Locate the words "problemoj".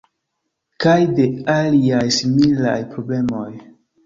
2.97-3.47